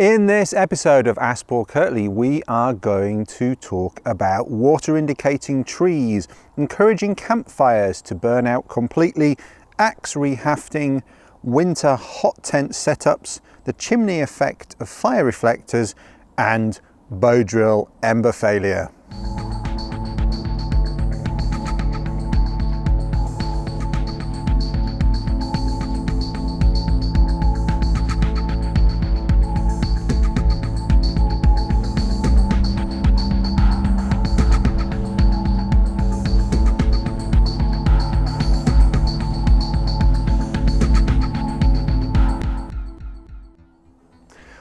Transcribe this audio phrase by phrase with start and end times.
[0.00, 6.26] In this episode of Paul Kirtley, we are going to talk about water indicating trees,
[6.56, 9.36] encouraging campfires to burn out completely,
[9.78, 11.02] axe rehafting,
[11.42, 15.94] winter hot tent setups, the chimney effect of fire reflectors,
[16.38, 16.80] and
[17.10, 18.90] bow drill ember failure.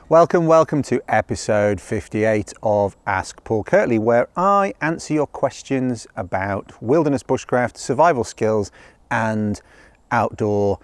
[0.09, 6.82] Welcome, welcome to episode 58 of Ask Paul Kirtley, where I answer your questions about
[6.82, 8.72] wilderness bushcraft, survival skills,
[9.12, 9.62] and
[10.09, 10.80] outdoor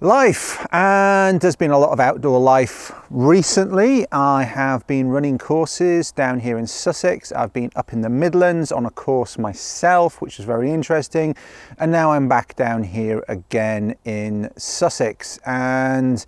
[0.00, 0.66] life.
[0.72, 4.04] And there's been a lot of outdoor life recently.
[4.10, 7.30] I have been running courses down here in Sussex.
[7.30, 11.36] I've been up in the Midlands on a course myself, which was very interesting.
[11.78, 15.38] And now I'm back down here again in Sussex.
[15.46, 16.26] And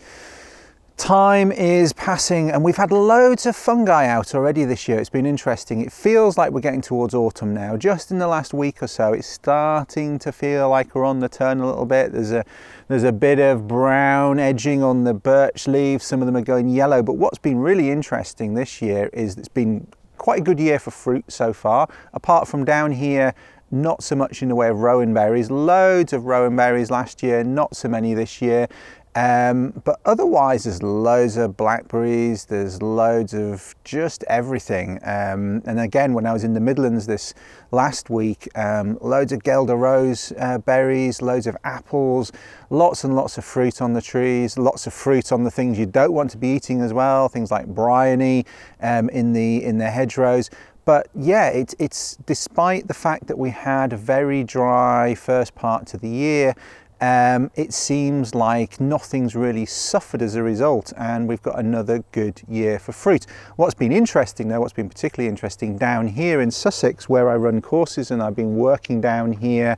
[0.97, 4.99] Time is passing and we've had loads of fungi out already this year.
[4.99, 5.81] It's been interesting.
[5.81, 7.77] It feels like we're getting towards autumn now.
[7.77, 11.29] Just in the last week or so, it's starting to feel like we're on the
[11.29, 12.13] turn a little bit.
[12.13, 12.45] There's a
[12.89, 16.05] there's a bit of brown edging on the birch leaves.
[16.05, 17.03] Some of them are going yellow.
[17.03, 20.93] But what's been really interesting this year is it's been quite a good year for
[20.93, 21.89] fruit so far.
[22.13, 23.35] Apart from down here
[23.73, 25.51] not so much in the way of rowan berries.
[25.51, 28.69] Loads of rowan berries last year, not so many this year.
[29.15, 34.99] Um, but otherwise, there's loads of blackberries, there's loads of just everything.
[35.03, 37.35] Um, and again, when I was in the Midlands this
[37.73, 42.33] last week, um, loads of Guelder Rose uh, berries, loads of apples,
[42.71, 45.87] lots and lots of fruit on the trees, lots of fruit on the things you
[45.87, 48.47] don't want to be eating as well, things like bryony
[48.81, 50.49] um, in, the, in the hedgerows.
[50.85, 55.87] But yeah, it, it's despite the fact that we had a very dry first part
[55.89, 56.55] to the year,
[57.03, 62.41] um, it seems like nothing's really suffered as a result, and we've got another good
[62.47, 63.27] year for fruit.
[63.57, 67.61] What's been interesting, though, what's been particularly interesting down here in Sussex, where I run
[67.61, 69.77] courses and I've been working down here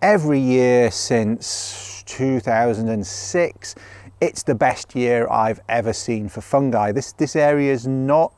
[0.00, 3.74] every year since 2006,
[4.22, 6.90] it's the best year I've ever seen for fungi.
[6.90, 8.32] This, this area is not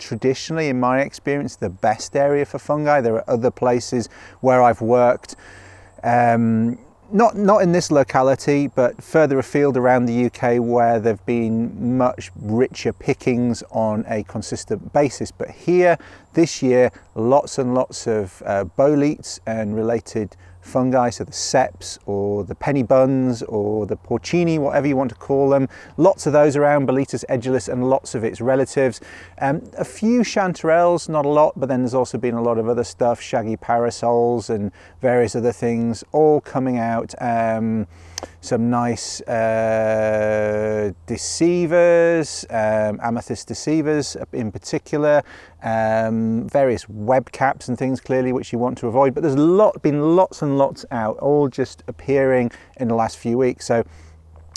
[0.00, 3.00] traditionally, in my experience, the best area for fungi.
[3.00, 4.08] There are other places
[4.40, 5.36] where I've worked.
[6.02, 6.76] Um,
[7.12, 12.30] not not in this locality, but further afield around the UK where there've been much
[12.36, 15.30] richer pickings on a consistent basis.
[15.30, 15.98] But here,
[16.34, 20.36] this year, lots and lots of uh, boletes and related
[20.68, 25.16] fungi, so the ceps or the penny buns or the porcini, whatever you want to
[25.16, 25.68] call them.
[25.96, 29.00] Lots of those around, Boletus edulis and lots of its relatives.
[29.40, 32.68] Um, a few chanterelles, not a lot, but then there's also been a lot of
[32.68, 34.70] other stuff, shaggy parasols and
[35.00, 37.14] various other things, all coming out.
[37.20, 37.86] Um,
[38.40, 45.22] some nice uh, deceivers, um, amethyst deceivers in particular,
[45.62, 49.14] um, various web caps and things clearly which you want to avoid.
[49.14, 53.38] But there's lot, been lots and lots out, all just appearing in the last few
[53.38, 53.66] weeks.
[53.66, 53.84] So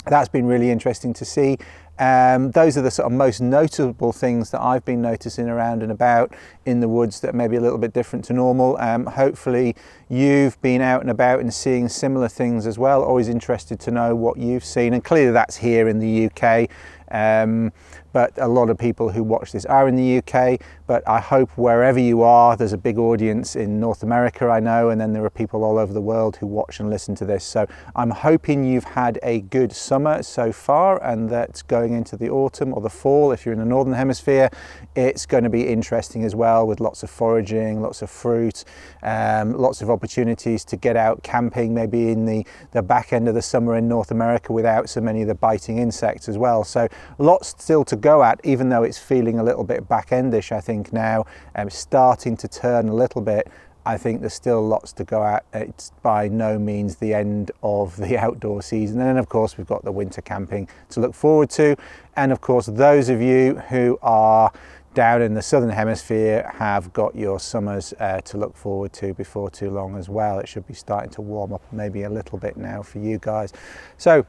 [0.06, 1.58] that's been really interesting to see.
[2.02, 5.92] Um, those are the sort of most notable things that I've been noticing around and
[5.92, 6.34] about
[6.66, 8.76] in the woods that may be a little bit different to normal.
[8.78, 9.76] Um, hopefully,
[10.08, 13.04] you've been out and about and seeing similar things as well.
[13.04, 16.68] Always interested to know what you've seen, and clearly that's here in the UK.
[17.12, 17.72] Um,
[18.12, 20.60] but a lot of people who watch this are in the UK.
[20.86, 24.90] But I hope wherever you are, there's a big audience in North America, I know,
[24.90, 27.44] and then there are people all over the world who watch and listen to this.
[27.44, 32.28] So I'm hoping you've had a good summer so far, and that going into the
[32.28, 34.50] autumn or the fall, if you're in the Northern Hemisphere,
[34.94, 38.64] it's going to be interesting as well with lots of foraging, lots of fruit,
[39.02, 43.34] um, lots of opportunities to get out camping, maybe in the, the back end of
[43.34, 46.64] the summer in North America without so many of the biting insects as well.
[46.64, 50.52] So lots still to go at, even though it's feeling a little bit back endish,
[50.52, 51.24] I think now,
[51.54, 53.48] um, starting to turn a little bit.
[53.84, 55.44] I think there's still lots to go at.
[55.52, 59.00] It's by no means the end of the outdoor season.
[59.00, 61.76] And then, of course, we've got the winter camping to look forward to.
[62.14, 64.52] And of course, those of you who are
[64.94, 69.50] down in the southern hemisphere have got your summers uh, to look forward to before
[69.50, 70.38] too long as well.
[70.38, 73.52] It should be starting to warm up maybe a little bit now for you guys.
[73.96, 74.26] So,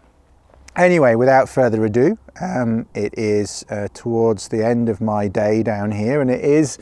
[0.76, 5.92] Anyway, without further ado, um, it is uh, towards the end of my day down
[5.92, 6.80] here, and it is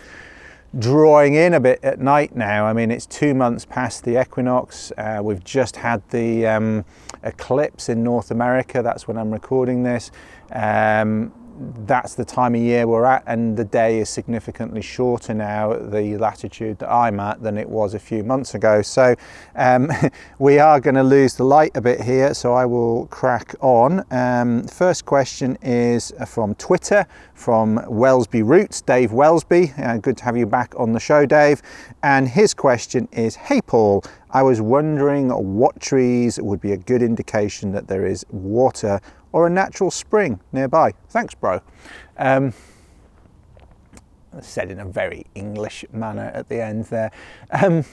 [0.80, 2.66] drawing in a bit at night now.
[2.66, 4.94] I mean, it's two months past the equinox.
[4.98, 6.86] Uh, we've just had the um,
[7.24, 8.82] eclipse in North America.
[8.82, 10.10] That's when I'm recording this.
[10.54, 11.34] Um,
[11.86, 15.92] that's the time of year we're at, and the day is significantly shorter now at
[15.92, 18.82] the latitude that I'm at than it was a few months ago.
[18.82, 19.16] So
[19.56, 19.92] um,
[20.40, 24.06] we are going to lose the light a bit here, so I will crack on.
[24.12, 27.06] Um, first question is from Twitter
[27.42, 29.78] from Welsby Roots, Dave Welsby.
[29.80, 31.62] Uh, good to have you back on the show, Dave.
[32.04, 37.02] And his question is Hey, Paul, I was wondering what trees would be a good
[37.02, 39.02] indication that there is water
[39.32, 40.94] or a natural spring nearby.
[41.10, 41.62] Thanks, bro.
[42.18, 42.54] Um,
[44.40, 47.12] said in a very English manner at the end there.
[47.52, 47.84] Um,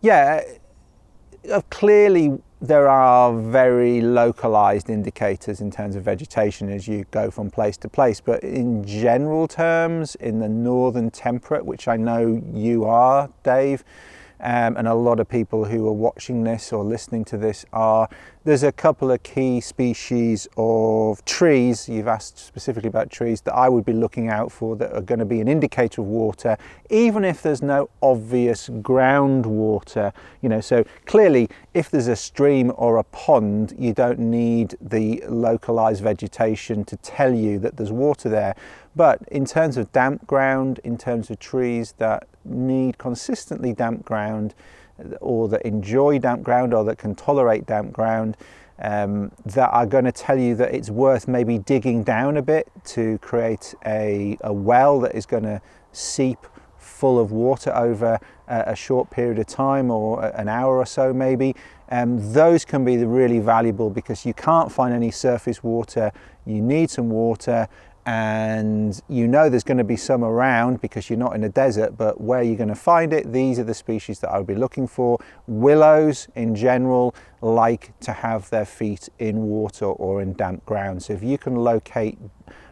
[0.00, 0.42] yeah,
[1.50, 7.50] uh, clearly there are very localized indicators in terms of vegetation as you go from
[7.50, 12.84] place to place, but in general terms, in the northern temperate, which I know you
[12.84, 13.84] are, Dave,
[14.40, 18.08] um, and a lot of people who are watching this or listening to this are
[18.44, 23.68] there's a couple of key species of trees, you've asked specifically about trees, that I
[23.68, 26.56] would be looking out for that are going to be an indicator of water,
[26.88, 30.14] even if there's no obvious groundwater.
[30.40, 35.22] You know, so clearly, if there's a stream or a pond, you don't need the
[35.28, 38.54] localized vegetation to tell you that there's water there.
[38.98, 44.56] But in terms of damp ground, in terms of trees that need consistently damp ground,
[45.20, 48.36] or that enjoy damp ground or that can tolerate damp ground
[48.80, 52.66] um, that are going to tell you that it's worth maybe digging down a bit
[52.86, 55.62] to create a, a well that is going to
[55.92, 56.38] seep
[56.76, 58.18] full of water over
[58.48, 61.54] a, a, short period of time or an hour or so maybe.
[61.90, 66.10] Um, those can be really valuable because you can't find any surface water,
[66.44, 67.68] you need some water
[68.08, 71.98] and you know there's going to be some around because you're not in a desert,
[71.98, 74.54] but where you're going to find it, these are the species that I would be
[74.54, 75.18] looking for.
[75.46, 81.02] Willows in general like to have their feet in water or in damp ground.
[81.02, 82.16] So if you can locate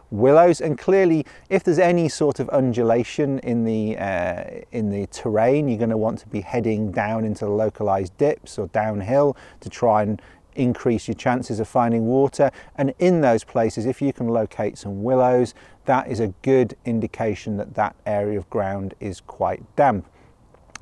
[0.09, 5.67] willows and clearly if there's any sort of undulation in the uh, in the terrain
[5.67, 10.01] you're going to want to be heading down into localized dips or downhill to try
[10.03, 10.21] and
[10.57, 12.51] increase your chances of finding water.
[12.75, 15.53] And in those places, if you can locate some willows,
[15.85, 20.05] that is a good indication that that area of ground is quite damp.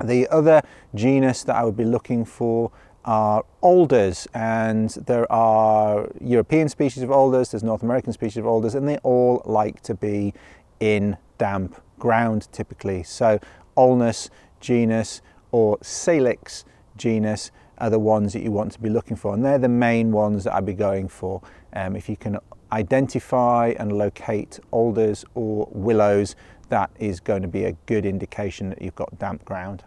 [0.03, 0.61] The other
[0.93, 2.71] genus that I would be looking for
[3.05, 8.73] are alders, and there are European species of alders, there's North American species of alders,
[8.73, 10.33] and they all like to be
[10.79, 13.03] in damp ground typically.
[13.03, 13.39] So,
[13.77, 14.29] Alnus
[14.59, 15.21] genus
[15.51, 16.65] or Salix
[16.97, 19.33] genus are the ones that you want to be looking for.
[19.33, 21.41] And they're the main ones that I'd be going for.
[21.73, 22.37] Um, if you can
[22.71, 26.35] identify and locate alders or willows,
[26.69, 29.83] that is going to be a good indication that you've got damp ground.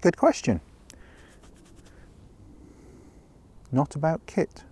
[0.00, 0.60] Good question.
[3.70, 4.64] Not about kit.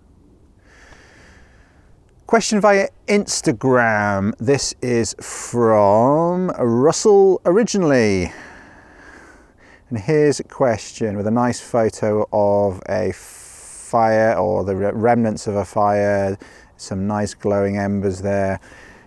[2.25, 4.33] Question via Instagram.
[4.37, 8.33] This is from Russell originally.
[9.89, 15.55] And here's a question with a nice photo of a fire or the remnants of
[15.55, 16.37] a fire,
[16.75, 18.59] some nice glowing embers there.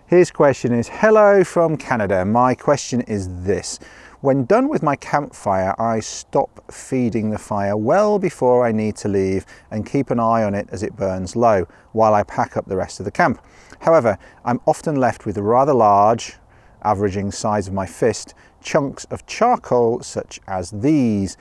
[0.07, 2.25] His question is Hello from Canada.
[2.25, 3.77] My question is this.
[4.21, 9.07] When done with my campfire, I stop feeding the fire well before I need to
[9.07, 12.65] leave and keep an eye on it as it burns low while I pack up
[12.65, 13.39] the rest of the camp.
[13.81, 16.37] However, I'm often left with a rather large,
[16.81, 21.37] averaging size of my fist, chunks of charcoal such as these,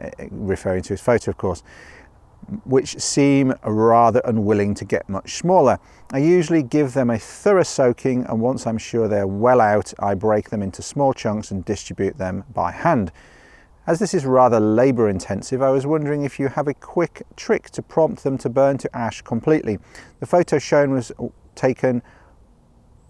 [0.00, 1.62] uh, referring to his photo of course,
[2.64, 5.78] which seem rather unwilling to get much smaller.
[6.12, 10.14] I usually give them a thorough soaking and once I'm sure they're well out, I
[10.14, 13.12] break them into small chunks and distribute them by hand.
[13.86, 17.70] As this is rather labour intensive, I was wondering if you have a quick trick
[17.70, 19.78] to prompt them to burn to ash completely.
[20.20, 21.12] The photo shown was
[21.54, 22.02] taken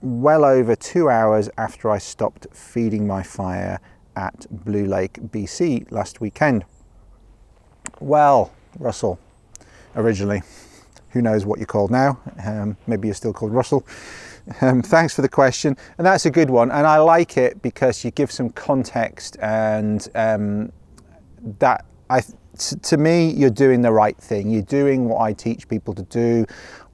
[0.02, 3.80] well over two hours after I stopped feeding my fire
[4.16, 6.64] at Blue Lake, BC last weekend.
[8.00, 9.18] Well, Russell,
[9.94, 10.42] originally,
[11.10, 12.18] who knows what you're called now?
[12.44, 13.86] Um, maybe you're still called Russell.
[14.62, 16.70] Um, thanks for the question, and that's a good one.
[16.70, 20.72] And I like it because you give some context, and um,
[21.58, 22.22] that I,
[22.82, 24.50] to me, you're doing the right thing.
[24.50, 26.46] You're doing what I teach people to do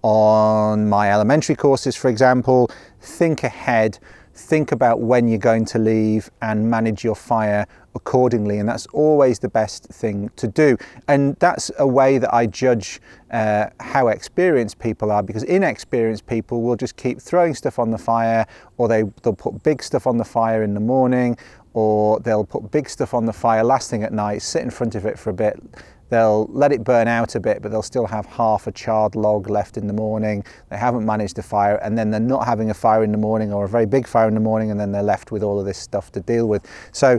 [0.06, 2.70] on my elementary courses, for example,
[3.00, 3.98] think ahead,
[4.34, 8.60] think about when you're going to leave and manage your fire accordingly.
[8.60, 10.76] And that's always the best thing to do.
[11.08, 13.00] And that's a way that I judge
[13.32, 17.98] uh, how experienced people are because inexperienced people will just keep throwing stuff on the
[17.98, 18.46] fire
[18.76, 21.36] or they, they'll put big stuff on the fire in the morning
[21.72, 24.94] or they'll put big stuff on the fire last thing at night, sit in front
[24.94, 25.60] of it for a bit,
[26.08, 29.48] they'll let it burn out a bit, but they'll still have half a charred log
[29.50, 30.44] left in the morning.
[30.70, 33.52] They haven't managed to fire, and then they're not having a fire in the morning
[33.52, 35.66] or a very big fire in the morning, and then they're left with all of
[35.66, 36.66] this stuff to deal with.
[36.92, 37.18] So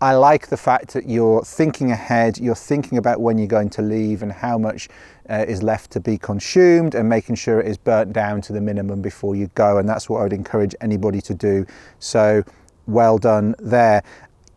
[0.00, 3.82] I like the fact that you're thinking ahead, you're thinking about when you're going to
[3.82, 4.90] leave and how much
[5.30, 8.60] uh, is left to be consumed and making sure it is burnt down to the
[8.60, 9.78] minimum before you go.
[9.78, 11.64] And that's what I would encourage anybody to do.
[11.98, 12.44] So
[12.86, 14.02] well done there.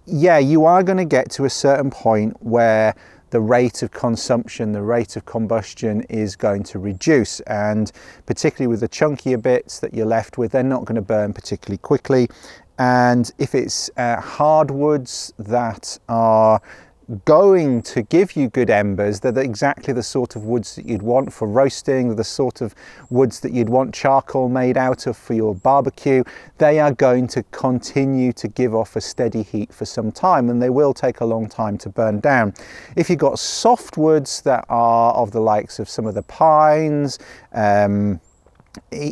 [0.06, 2.94] Yeah, you are going to get to a certain point where
[3.30, 7.40] the rate of consumption, the rate of combustion is going to reduce.
[7.42, 7.92] And
[8.26, 11.78] particularly with the chunkier bits that you're left with, they're not going to burn particularly
[11.78, 12.28] quickly.
[12.78, 16.62] And if it's uh, hardwoods that are
[17.26, 21.34] going to give you good embers, they're exactly the sort of woods that you'd want
[21.34, 22.76] for roasting, the sort of
[23.10, 26.24] woods that you'd want charcoal made out of for your barbecue.
[26.58, 30.62] They are going to continue to give off a steady heat for some time and
[30.62, 32.54] they will take a long time to burn down.
[32.96, 37.20] If you've got soft woods that are of the likes of some of the pines,
[37.54, 38.22] um,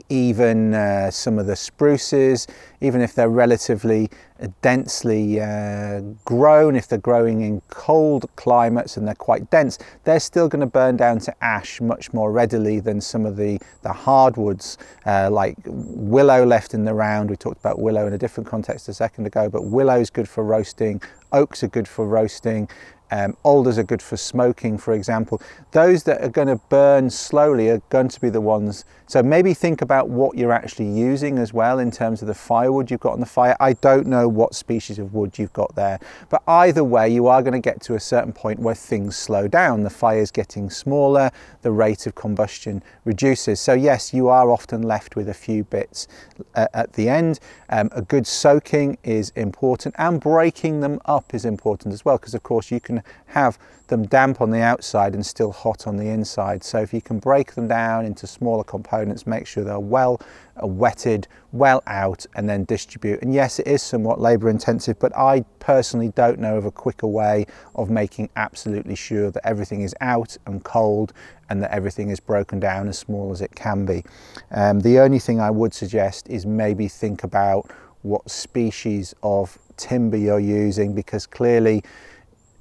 [0.09, 2.47] even uh, some of the spruces,
[2.81, 4.09] even if they're relatively
[4.41, 10.19] uh, densely uh, grown, if they're growing in cold climates and they're quite dense, they're
[10.19, 13.91] still going to burn down to ash much more readily than some of the, the
[13.91, 17.29] hardwoods uh, like willow left in the round.
[17.29, 20.29] We talked about willow in a different context a second ago, but willow is good
[20.29, 22.69] for roasting, oaks are good for roasting,
[23.11, 25.41] um, alders are good for smoking, for example.
[25.71, 28.85] Those that are going to burn slowly are going to be the ones.
[29.09, 32.91] So maybe think about what you're actually using as well in terms of the firewood
[32.91, 33.55] you've got on the fire.
[33.59, 35.99] I don't know what species of wood you've got there,
[36.29, 39.47] but either way, you are going to get to a certain point where things slow
[39.47, 39.83] down.
[39.83, 43.61] The fire's getting smaller, the rate of combustion reduces.
[43.61, 46.09] So, yes, you are often left with a few bits
[46.55, 47.39] uh, at the end.
[47.69, 52.33] Um, a good soaking is important, and breaking them up is important as well, because
[52.33, 52.96] of course you can
[53.27, 56.63] have them damp on the outside and still hot on the inside.
[56.63, 60.21] So if you can break them down into smaller components, make sure they're well
[60.61, 63.21] uh, wetted, well out, and then distribute.
[63.21, 67.07] And yes, it is somewhat labor intensive, but I personally don't know of a quicker
[67.07, 71.13] way of making absolutely sure that everything is out and cold
[71.49, 74.03] and that everything is broken down as small as it can be.
[74.51, 80.17] Um, the only thing I would suggest is maybe think about what species of timber
[80.17, 81.83] you're using because clearly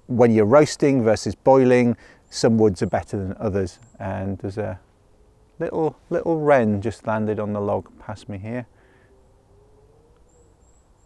[0.06, 1.96] when you're roasting versus boiling,
[2.30, 3.78] some woods are better than others.
[3.98, 4.78] And there's a
[5.58, 8.66] little little wren just landed on the log past me here.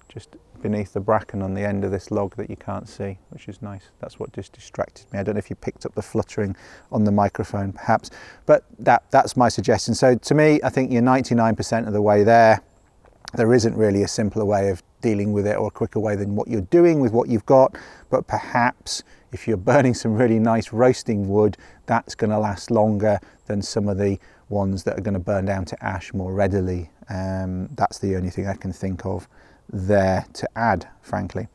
[0.09, 3.49] Just beneath the bracken on the end of this log that you can't see, which
[3.49, 3.91] is nice.
[4.01, 5.19] That's what just distracted me.
[5.19, 6.57] I don't know if you picked up the fluttering
[6.93, 8.11] on the microphone perhaps,
[8.45, 9.95] but that, that's my suggestion.
[9.95, 12.61] So to me, I think you're 99% of the way there.
[13.35, 16.35] There isn't really a simpler way of dealing with it or a quicker way than
[16.35, 17.77] what you're doing with what you've got.
[18.11, 19.03] But perhaps
[19.33, 23.89] if you're burning some really nice roasting wood, that's going to last longer than some
[23.89, 26.91] of the ones that are going to burn down to ash more readily.
[27.09, 29.29] Um, that's the only thing I can think of
[29.73, 31.49] there to add, frankly.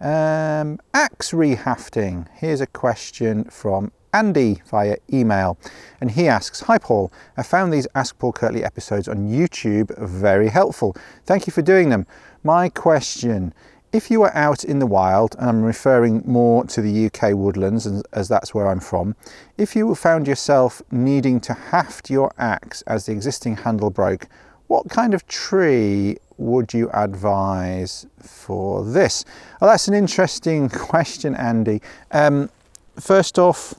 [0.00, 2.26] Um, axe rehafting.
[2.34, 5.58] Here's a question from Andy via email.
[6.00, 7.12] And he asks Hi, Paul.
[7.36, 10.96] I found these Ask Paul Kirtley episodes on YouTube very helpful.
[11.26, 12.06] Thank you for doing them.
[12.42, 13.52] My question
[13.92, 17.86] if you were out in the wild, and I'm referring more to the UK woodlands
[18.12, 19.16] as that's where I'm from,
[19.58, 24.28] if you found yourself needing to haft your axe as the existing handle broke,
[24.66, 29.24] what kind of tree would you advise for this?
[29.60, 31.80] Well, that's an interesting question, Andy.
[32.10, 32.50] Um,
[32.98, 33.74] first off,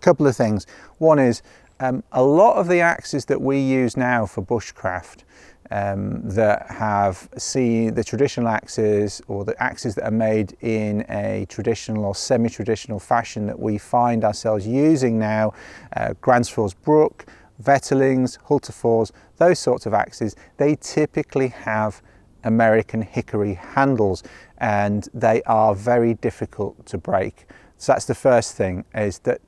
[0.00, 0.66] couple of things.
[0.98, 1.42] One is
[1.80, 5.24] um, a lot of the axes that we use now for bushcraft
[5.70, 11.46] um, that have seen the traditional axes or the axes that are made in a
[11.48, 15.52] traditional or semi-traditional fashion that we find ourselves using now,
[15.96, 17.26] uh, Gransfors Bruk,
[17.62, 22.02] Wetterlings, Hultafors, those sorts of axes, they typically have
[22.44, 24.22] American hickory handles
[24.58, 27.46] and they are very difficult to break.
[27.76, 29.40] So that's the first thing is that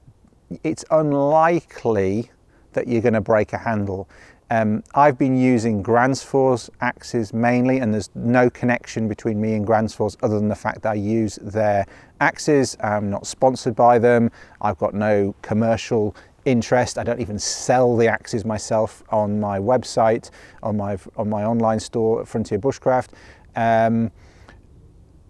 [0.64, 2.30] it's unlikely
[2.73, 4.09] that you're going to break a handle.
[4.50, 10.16] Um, I've been using Gransfors axes mainly, and there's no connection between me and Gransfors
[10.23, 11.87] other than the fact that I use their
[12.21, 12.76] axes.
[12.80, 14.30] I'm not sponsored by them.
[14.61, 16.99] I've got no commercial interest.
[16.99, 20.28] I don't even sell the axes myself on my website,
[20.62, 23.09] on my on my online store, at Frontier Bushcraft.
[23.56, 24.11] Um,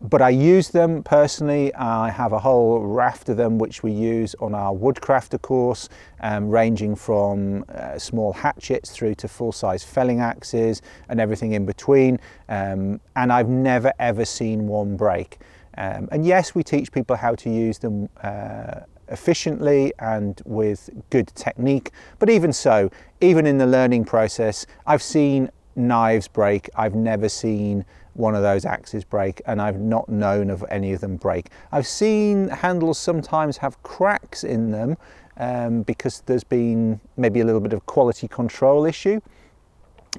[0.02, 1.73] but I use them personally.
[1.75, 5.88] I have a whole raft of them which we use on our woodcrafter course,
[6.21, 12.18] um, ranging from uh, small hatchets through to full-size felling axes and everything in between.
[12.49, 15.38] Um, and I've never ever seen one break.
[15.78, 21.28] Um, and yes, we teach people how to use them uh, efficiently and with good
[21.28, 21.92] technique.
[22.18, 22.90] But even so,
[23.21, 26.68] even in the learning process, I've seen knives break.
[26.75, 31.00] I've never seen one of those axes break and I've not known of any of
[31.00, 31.49] them break.
[31.71, 34.97] I've seen handles sometimes have cracks in them
[35.38, 39.21] um, because there's been maybe a little bit of quality control issue.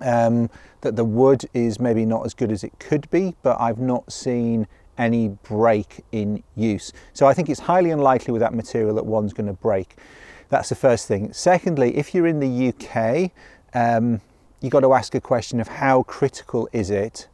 [0.02, 0.50] Um,
[0.82, 4.12] that the wood is maybe not as good as it could be, but I've not
[4.12, 6.92] seen any break in use.
[7.14, 9.96] So I think it's highly unlikely with that material that one's going to break.
[10.50, 11.34] That's the first thing.
[11.34, 13.32] Secondly, if you're in the UK,
[13.74, 14.22] um,
[14.62, 17.28] you've got to ask a question of how critical is it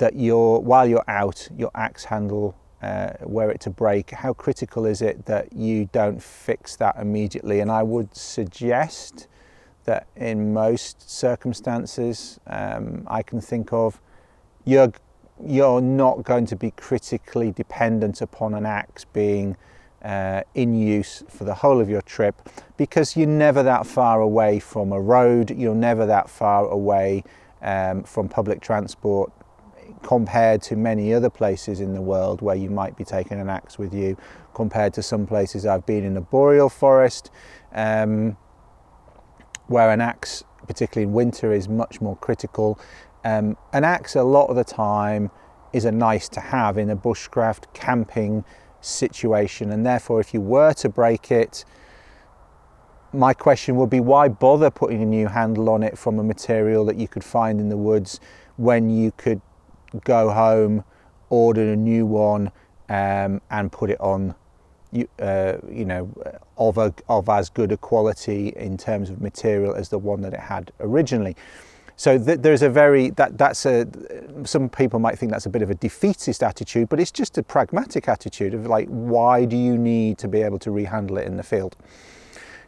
[0.00, 3.12] that you're, while you're out, your axe handle, uh,
[3.50, 7.60] it to break, how critical is it that you don't fix that immediately?
[7.60, 9.28] And I would suggest
[9.84, 14.00] that in most circumstances um, I can think of,
[14.64, 14.92] you're
[15.42, 19.56] you're not going to be critically dependent upon an axe being
[20.02, 22.34] uh, in use for the whole of your trip
[22.76, 27.24] because you're never that far away from a road, you're never that far away
[27.62, 29.32] um, from public transport
[30.02, 33.78] compared to many other places in the world where you might be taking an axe
[33.78, 34.16] with you,
[34.54, 37.30] compared to some places I've been in a boreal forest
[37.72, 38.36] um,
[39.66, 42.78] where an axe, particularly in winter, is much more critical.
[43.24, 45.30] Um, an axe a lot of the time
[45.72, 48.44] is a nice to have in a bushcraft camping
[48.80, 51.64] situation and therefore if you were to break it
[53.12, 56.84] my question would be why bother putting a new handle on it from a material
[56.84, 58.20] that you could find in the woods
[58.56, 59.40] when you could
[60.04, 60.84] go home
[61.28, 62.50] order a new one
[62.88, 64.34] um, and put it on
[64.92, 66.12] you, uh, you know
[66.56, 70.34] of, a, of as good a quality in terms of material as the one that
[70.34, 71.36] it had originally
[72.00, 73.86] so th- there's a very that that's a
[74.44, 77.42] some people might think that's a bit of a defeatist attitude, but it's just a
[77.42, 81.36] pragmatic attitude of like why do you need to be able to rehandle it in
[81.36, 81.76] the field?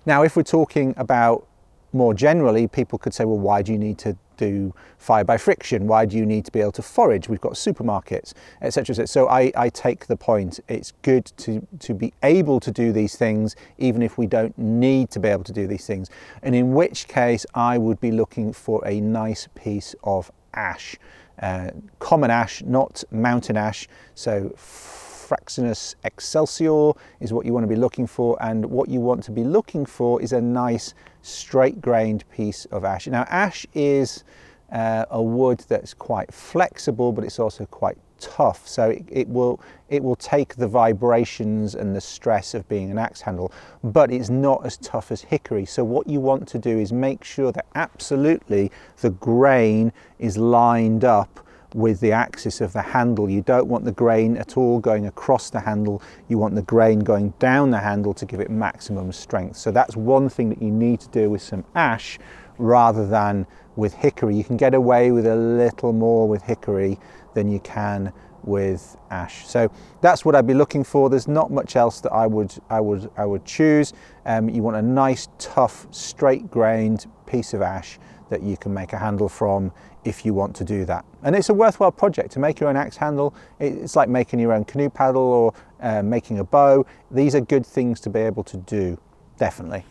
[0.04, 1.46] Now, if we're talking about
[1.92, 5.86] more generally, people could say, well, why do you need to do fire by friction?
[5.86, 7.28] Why do you need to be able to forage?
[7.28, 9.06] We've got supermarkets, etc.
[9.06, 10.60] So I, I take the point.
[10.68, 15.10] It's good to, to be able to do these things, even if we don't need
[15.10, 16.10] to be able to do these things.
[16.42, 20.96] And in which case, I would be looking for a nice piece of ash.
[21.40, 23.88] Uh, common ash, not mountain ash.
[24.14, 29.22] So Fraxinus excelsior is what you want to be looking for, and what you want
[29.24, 33.06] to be looking for is a nice straight grained piece of ash.
[33.06, 34.24] Now, ash is
[34.70, 38.66] uh, a wood that's quite flexible, but it's also quite tough.
[38.66, 42.98] So it, it, will it will take the vibrations and the stress of being an
[42.98, 45.66] axe handle, but it's not as tough as hickory.
[45.66, 51.04] So what you want to do is make sure that absolutely the grain is lined
[51.04, 51.41] up
[51.74, 53.28] with the axis of the handle.
[53.28, 56.02] You don't want the grain at all going across the handle.
[56.28, 59.56] You want the grain going down the handle to give it maximum strength.
[59.56, 62.18] So that's one thing that you need to do with some ash
[62.58, 64.36] rather than with hickory.
[64.36, 66.98] You can get away with a little more with hickory
[67.34, 68.12] than you can
[68.44, 69.46] with ash.
[69.46, 71.08] So that's what I'd be looking for.
[71.08, 73.92] There's not much else that I would I would I would choose.
[74.26, 77.98] Um, you want a nice, tough, straight grained piece of ash
[78.30, 79.72] that you can make a handle from
[80.04, 81.04] if you want to do that.
[81.22, 83.34] And it's a worthwhile project to make your own axe handle.
[83.60, 86.84] It's like making your own canoe paddle or uh, making a bow.
[87.10, 88.98] These are good things to be able to do,
[89.38, 89.84] definitely.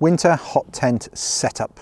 [0.00, 1.80] Winter hot tent setup.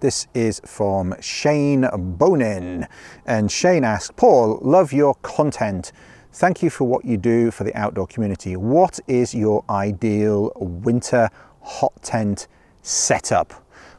[0.00, 2.86] This is from Shane Bonin.
[3.24, 5.90] And Shane asks, Paul, love your content.
[6.32, 8.56] Thank you for what you do for the outdoor community.
[8.56, 11.30] What is your ideal winter
[11.66, 12.46] hot tent
[12.82, 13.52] setup?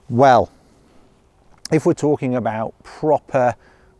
[0.09, 0.49] Well,
[1.71, 3.55] if we're talking about proper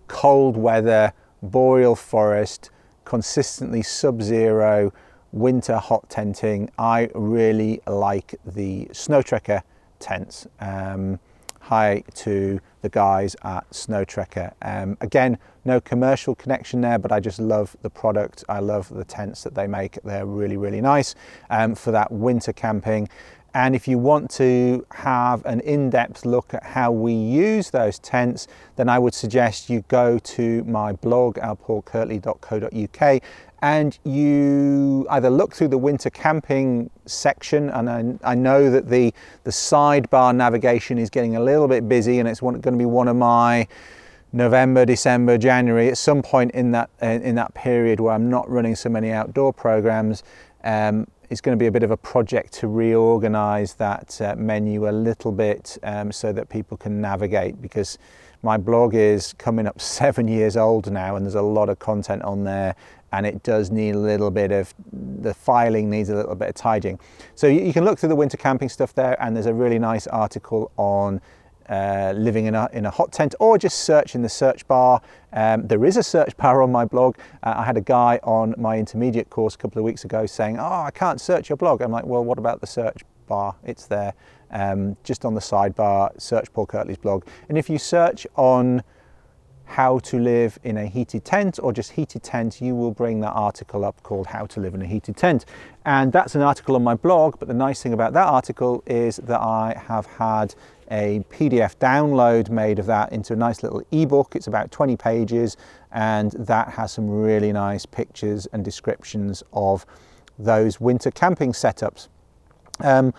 [0.08, 2.71] cold weather, boreal forest,
[3.03, 4.93] consistently sub zero
[5.34, 9.62] winter hot tenting, I really like the Snowtrekker
[9.99, 10.47] tents.
[10.62, 11.19] Um,
[11.60, 14.53] hi to the guys at Snowtrekker.
[14.62, 18.45] Um, again, no commercial connection there, but I just love the product.
[18.47, 19.99] I love the tents that they make.
[20.06, 21.13] They're really, really nice
[21.49, 23.10] um, for that winter camping.
[23.58, 28.46] And if you want to have an in-depth look at how we use those tents,
[28.76, 33.24] then I would suggest you go to my blog, alpaulkirtley.co.uk,
[33.63, 39.12] and you either look through the winter camping section, and I, I, know that the,
[39.43, 42.86] the sidebar navigation is getting a little bit busy, and it's one, going to be
[42.86, 43.67] one of my
[44.34, 48.76] November, December, January, at some point in that, in that period where I'm not running
[48.76, 50.22] so many outdoor programs,
[50.63, 54.90] um, it's going to be a bit of a project to reorganize that uh, menu
[54.90, 57.98] a little bit um, so that people can navigate because
[58.44, 62.22] my blog is coming up seven years old now and there's a lot of content
[62.24, 62.76] on there
[63.13, 66.56] and it does need a little bit of the filing needs a little bit of
[66.56, 67.00] tidying.
[67.36, 69.80] So you, you can look through the winter camping stuff there and there's a really
[69.80, 71.22] nice article on
[71.69, 75.01] uh, living in a, in a hot tent or just search in the search bar.
[75.34, 77.17] Um, there is a search bar on my blog.
[77.43, 80.58] Uh, I had a guy on my intermediate course a couple of weeks ago saying,
[80.60, 81.82] Oh, I can't search your blog.
[81.82, 83.56] I'm like, Well, what about the search bar?
[83.63, 84.13] It's there.
[84.49, 87.25] Um, just on the sidebar, search Paul Kirtley's blog.
[87.49, 88.82] And if you search on
[89.67, 93.34] how to live in a heated tent or just heated tent, you will bring that
[93.34, 95.45] article up called How to Live in a Heated Tent.
[95.86, 99.17] And that's an article on my blog, but the nice thing about that article is
[99.17, 100.56] that I have had
[100.91, 104.36] a PDF download made of that into a nice little ebook.
[104.36, 105.58] It's about 20 pages
[105.91, 109.86] and that has some really nice pictures and descriptions of
[110.38, 112.08] those winter camping setups.
[112.82, 113.13] Um,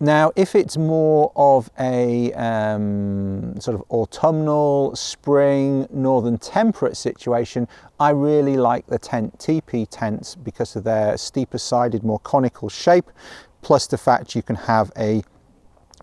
[0.00, 7.68] now, if it's more of a um, sort of autumnal, spring, northern temperate situation,
[8.00, 13.10] I really like the Tentipi tents because of their steeper sided, more conical shape,
[13.62, 15.22] plus the fact you can have a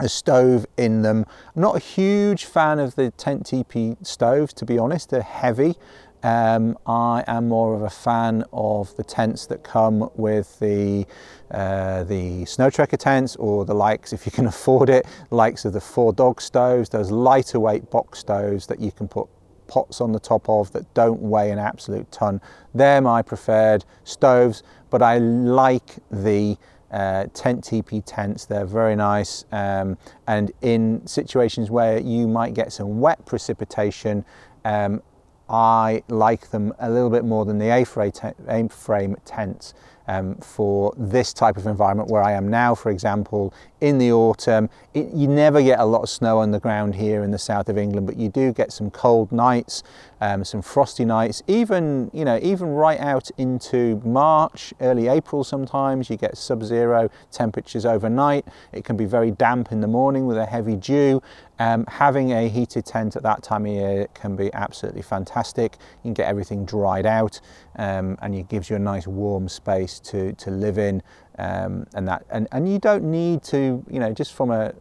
[0.01, 1.25] a stove in them.
[1.55, 5.11] I'm not a huge fan of the Tentipi stoves, to be honest.
[5.11, 5.75] They're heavy.
[6.23, 11.05] Um, I am more of a fan of the tents that come with the
[11.49, 15.81] uh, the Snowtrekker tents or the likes, if you can afford it, likes of the
[15.81, 19.27] four dog stoves, those lighter weight box stoves that you can put
[19.67, 22.41] pots on the top of that don't weigh an absolute ton.
[22.75, 26.57] They're my preferred stoves, but I like the
[26.91, 28.45] uh, Tentipi tents.
[28.45, 34.25] They're very nice, um, and in situations where you might get some wet precipitation,
[34.65, 35.01] um,
[35.49, 39.73] I like them a little bit more than the A-frame tents
[40.11, 44.69] um, for this type of environment where I am now, for example, in the autumn.
[44.93, 47.69] It, you never get a lot of snow on the ground here in the south
[47.69, 49.83] of England, but you do get some cold nights,
[50.19, 56.09] um, some frosty nights, even, you know, even right out into March, early April sometimes,
[56.09, 58.45] you get sub-zero temperatures overnight.
[58.73, 61.21] It can be very damp in the morning with a heavy dew.
[61.61, 65.77] Um, having a heated tent at that time of year can be absolutely fantastic.
[65.97, 67.39] You can get everything dried out
[67.75, 71.03] um, and it gives you a nice warm space to, to live in
[71.37, 74.73] um, and that and, and you don't need to you know just from a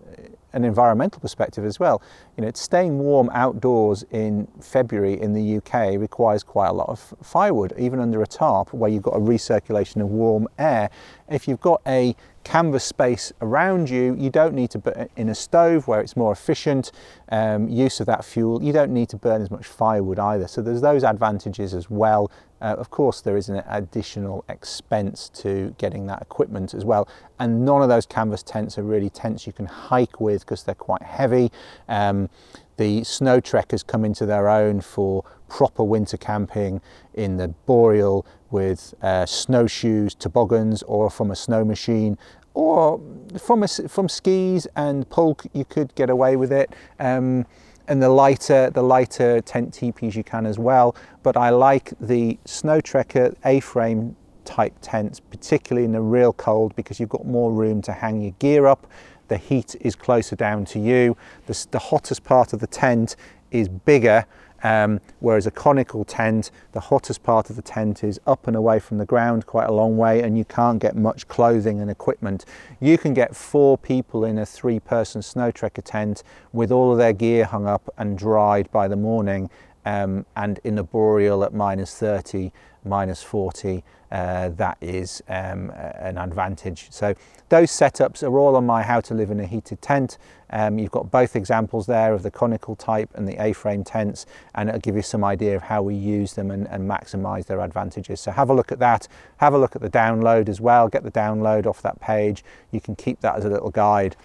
[0.53, 2.03] an environmental perspective as well.
[2.37, 6.89] You know, it's staying warm outdoors in February in the UK requires quite a lot
[6.89, 10.91] of firewood, even under a tarp where you've got a recirculation of warm air.
[11.29, 15.35] If you've got a canvas space around you, you don't need to put in a
[15.35, 16.93] stove where it's more efficient
[17.31, 18.63] um, use of that fuel.
[18.63, 20.49] You don't need to burn as much firewood either.
[20.49, 22.31] So there's those advantages as well.
[22.61, 27.09] Uh, of course, there is an additional expense to getting that equipment as well.
[27.39, 30.75] And none of those canvas tents are really tents you can hike with because they're
[30.75, 31.51] quite heavy.
[31.89, 32.29] Um,
[32.77, 36.81] the Snowtrekkers come into their own for proper winter camping
[37.13, 42.17] in the boreal with uh, snowshoes, toboggans, or from a snow machine,
[42.55, 43.01] or
[43.39, 45.45] from a, from skis and pulk.
[45.53, 46.73] You could get away with it.
[46.99, 47.47] Um,
[47.89, 50.95] and the lighter the lighter Tentipis you can as well.
[51.23, 57.09] But I like the Snowtrekker A-frame type tents, particularly in the real cold, because you've
[57.09, 58.87] got more room to hang your gear up.
[59.29, 61.17] The heat is closer down to you.
[61.47, 63.17] The, the hottest part of the tent
[63.51, 64.27] is bigger
[64.63, 68.79] um, whereas a conical tent, the hottest part of the tent is up and away
[68.79, 72.45] from the ground quite a long way and you can't get much clothing and equipment.
[72.81, 77.13] You can get four people in a three person Snowtrekker tent with all of their
[77.13, 79.51] gear hung up and dried by the morning
[79.85, 82.53] um, and in the boreal at minus 30,
[82.85, 86.89] minus 40 uh, that is um, an advantage.
[86.91, 87.15] So
[87.49, 90.19] those setups are all on my how to live in a heated tent.
[90.51, 94.69] Um, you've got both examples there of the conical type and the A-frame tents and
[94.69, 98.21] it'll give you some idea of how we use them and, and maximize their advantages.
[98.21, 101.05] So have a look at that, have a look at the download as well, get
[101.05, 102.43] the download off that page.
[102.73, 104.17] You can keep that as a little guide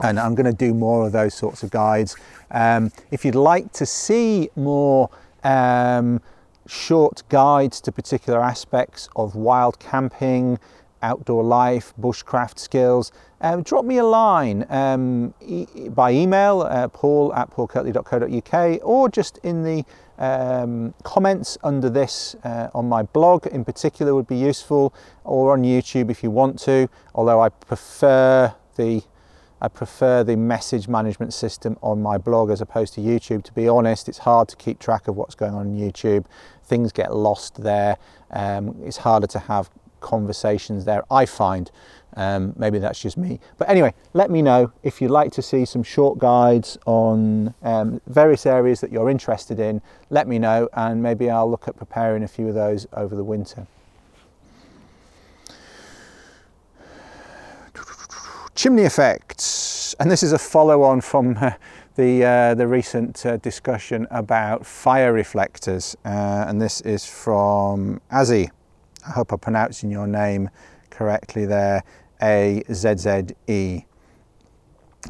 [0.00, 2.16] and I'm going to do more of those sorts of guides.
[2.52, 5.10] Um, if you'd like to see more
[5.42, 6.20] um,
[6.68, 10.58] short guides to particular aspects of wild camping,
[11.02, 17.32] outdoor life, bushcraft skills, um, drop me a line um, e- by email, uh, paul
[17.34, 19.84] at paulkirtley.co.uk, or just in the
[20.18, 23.46] um, comments under this uh, on my blog.
[23.46, 24.92] In particular would be useful,
[25.24, 29.02] or on YouTube if you want to, although I prefer the
[29.60, 33.42] I prefer the message management system on my blog as opposed to YouTube.
[33.44, 36.26] To be honest, it's hard to keep track of what's going on on YouTube.
[36.62, 37.96] Things get lost there.
[38.30, 41.70] Um, it's harder to have conversations there, I find.
[42.16, 43.40] Um, maybe that's just me.
[43.58, 48.00] But anyway, let me know if you'd like to see some short guides on um,
[48.06, 49.82] various areas that you're interested in.
[50.10, 53.24] Let me know, and maybe I'll look at preparing a few of those over the
[53.24, 53.66] winter.
[58.58, 61.52] Chimney effects, and this is a follow on from uh,
[61.94, 68.50] the, uh, the recent uh, discussion about fire reflectors, uh, and this is from Azzy.
[69.06, 70.50] I hope I'm pronouncing your name
[70.90, 71.84] correctly there.
[72.20, 73.84] A Z Z E.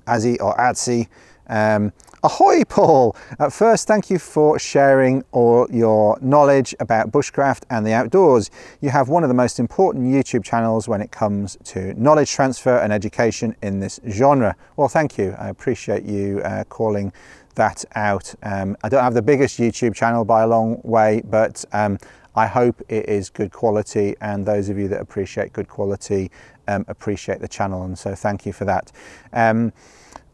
[0.07, 1.09] Azzy or Adsy.
[1.49, 3.17] Um, ahoy, Paul!
[3.39, 8.51] At first, thank you for sharing all your knowledge about bushcraft and the outdoors.
[8.81, 12.79] You have one of the most important YouTube channels when it comes to knowledge transfer
[12.79, 14.57] and education in this genre.
[14.77, 15.35] Well, thank you.
[15.39, 17.13] I appreciate you uh, calling
[17.55, 18.35] that out.
[18.43, 21.99] Um, I don't have the biggest YouTube channel by a long way, but um,
[22.37, 26.31] I hope it is good quality, and those of you that appreciate good quality
[26.69, 28.93] um, appreciate the channel, and so thank you for that.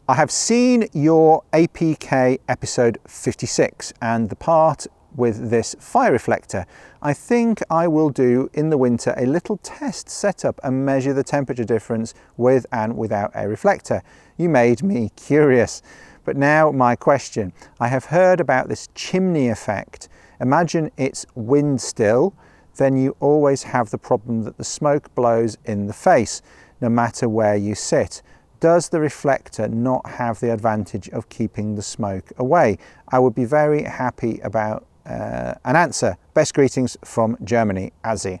[0.07, 6.67] I have seen your APK episode 56 and the part with this fire reflector.
[7.01, 11.23] I think I will do in the winter a little test setup and measure the
[11.23, 14.03] temperature difference with and without a reflector.
[14.37, 15.81] You made me curious.
[16.23, 17.51] But now my question.
[17.79, 20.07] I have heard about this chimney effect
[20.39, 22.33] Imagine it's wind still,
[22.75, 26.41] then you always have the problem that the smoke blows in the face,
[26.81, 28.21] no matter where you sit.
[28.65, 32.79] Does the reflector not have the advantage of keeping the smoke away?
[33.09, 36.17] I would be very happy about uh, an answer.
[36.33, 38.39] Best greetings from Germany, Azzy.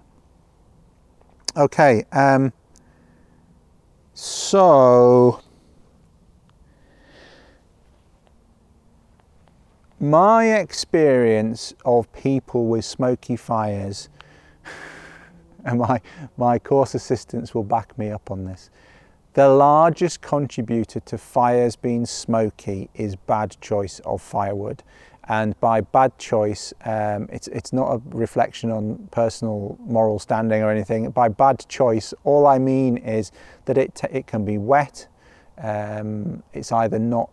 [1.55, 2.53] Okay, um,
[4.15, 5.41] so
[9.99, 14.09] my experience of people with smoky fires,
[15.65, 16.01] and my,
[16.35, 18.71] my course assistants will back me up on this,
[19.35, 24.81] the largest contributor to fires being smoky is bad choice of firewood.
[25.27, 30.71] And by bad choice, um, it's, it's not a reflection on personal moral standing or
[30.71, 31.09] anything.
[31.09, 33.33] By bad choice, all I mean is
[33.65, 35.07] that it, it can be wet,
[35.57, 37.29] um, it's either not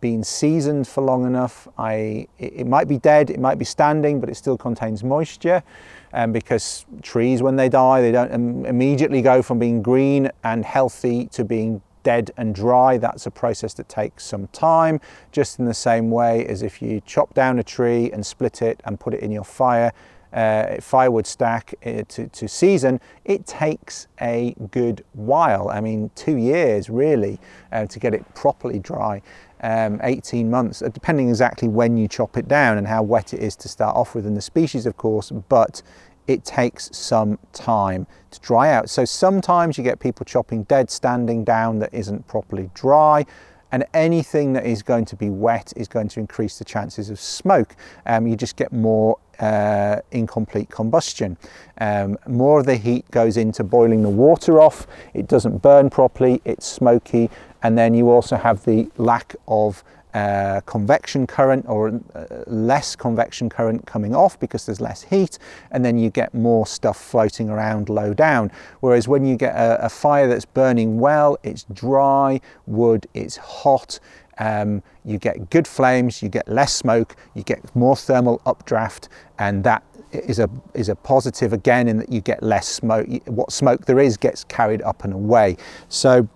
[0.00, 1.66] been seasoned for long enough.
[1.76, 5.64] I, it, it, might be dead, it might be standing, but it still contains moisture.
[6.12, 10.64] Um, because trees, when they die, they don't Im- immediately go from being green and
[10.64, 12.98] healthy to being dead and dry.
[12.98, 15.00] That's a process that takes some time,
[15.32, 18.80] just in the same way as if you chop down a tree and split it
[18.84, 19.92] and put it in your fire.
[20.32, 25.68] Uh, firewood stack uh, to, to season, it takes a good while.
[25.68, 27.40] I mean, two years really
[27.72, 29.22] uh, to get it properly dry
[29.62, 33.40] um, 18 months, uh, depending exactly when you chop it down and how wet it
[33.40, 35.82] is to start off with, and the species, of course, but
[36.26, 38.88] it takes some time to dry out.
[38.88, 43.26] So sometimes you get people chopping dead standing down that isn't properly dry
[43.72, 47.20] and anything that is going to be wet is going to increase the chances of
[47.20, 47.76] smoke.
[48.06, 51.36] Um, you just get more uh, incomplete combustion.
[51.78, 56.40] Um, more of the heat goes into boiling the water off, it doesn't burn properly,
[56.44, 57.30] it's smoky,
[57.62, 59.82] and then you also have the lack of
[60.14, 65.38] uh, convection current or uh, less convection current coming off because there's less heat.
[65.70, 68.50] And then you get more stuff floating around low down.
[68.80, 74.00] Whereas when you get a, a fire that's burning well it's dry wood it's hot
[74.40, 79.62] um, you get good flames you get less smoke you get more thermal updraft and
[79.62, 83.06] that is a is a positive again in that you get less smoke.
[83.26, 85.56] What smoke there is gets carried up and away.
[85.88, 86.28] So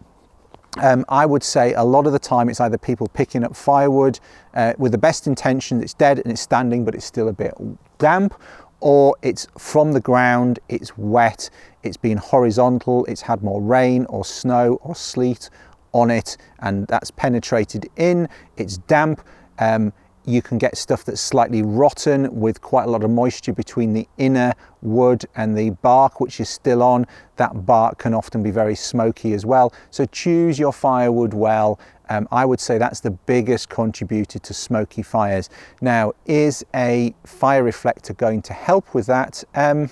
[0.83, 4.19] um, I would say a lot of the time it's either people picking up firewood
[4.55, 7.55] uh, with the best intentions, it's dead and it's standing, but it's still a bit
[7.99, 8.35] damp,
[8.81, 11.49] or it's from the ground, it's wet,
[11.85, 15.49] it's been horizontal, it's had more rain or snow or sleet
[15.95, 18.29] on it, and that's penetrated in,
[18.59, 19.25] it's damp.
[19.59, 19.93] Um,
[20.27, 24.09] you can get stuff that's slightly rotten with quite a lot of moisture between the
[24.17, 27.07] inner wood and the bark which is still on.
[27.37, 29.73] That bark can often be very smoky as well.
[29.91, 31.79] So choose your firewood well.
[32.09, 35.51] Um, I would say that's the biggest contributor to smoky fires.
[35.81, 39.45] Now, is a fire reflector going to help with that?
[39.55, 39.91] Um,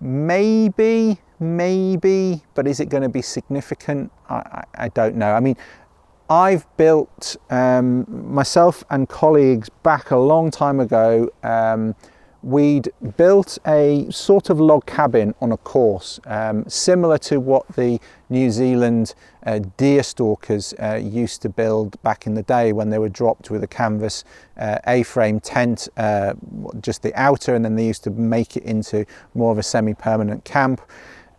[0.00, 4.10] maybe, maybe, but is it going to be significant?
[4.28, 5.32] I, I, I don't know.
[5.32, 5.56] I mean,
[6.28, 11.30] I've built um, myself and colleagues back a long time ago.
[11.42, 11.94] Um,
[12.42, 17.98] we'd built a sort of log cabin on a course, um, similar to what the
[18.28, 22.98] New Zealand uh, deer stalkers uh, used to build back in the day when they
[22.98, 24.22] were dropped with a canvas
[24.58, 26.34] uh, A-frame tent, uh,
[26.80, 30.44] just the outer, and then they used to make it into more of a semi-permanent
[30.44, 30.80] camp.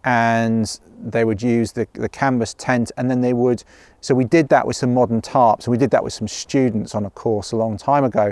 [0.08, 3.64] And they would use the, the canvas tent and then they would
[4.02, 6.96] so we did that with some modern tarps and we did that with some students
[6.96, 8.32] on a course a long time ago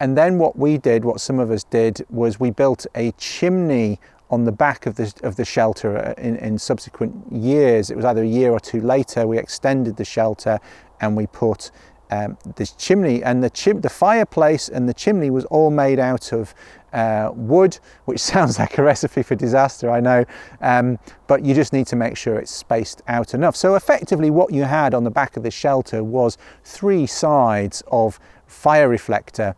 [0.00, 4.00] and then what we did, what some of us did, was we built a chimney
[4.30, 7.90] on the back of the, of the shelter uh, in, in subsequent years.
[7.90, 10.58] It was either a year or two later, we extended the shelter
[11.02, 11.70] and we put
[12.10, 16.32] um, this chimney and the, chim- the fireplace and the chimney was all made out
[16.32, 16.54] of
[16.92, 20.24] uh, wood, which sounds like a recipe for disaster, I know,
[20.60, 23.56] um, but you just need to make sure it's spaced out enough.
[23.56, 28.18] So effectively what you had on the back of the shelter was three sides of
[28.46, 29.54] fire reflector